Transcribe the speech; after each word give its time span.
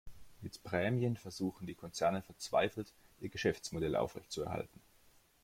Mit 0.41 0.63
Prämien 0.63 1.15
versuchen 1.15 1.67
die 1.67 1.75
Konzerne 1.75 2.23
verzweifelt, 2.23 2.91
ihr 3.19 3.29
Geschäftsmodell 3.29 3.95
aufrechtzuerhalten. 3.95 4.81